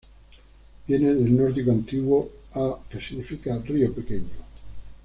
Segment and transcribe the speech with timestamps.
[0.87, 4.25] Viene del nórdico antiguo "á", que significa "río pequeño"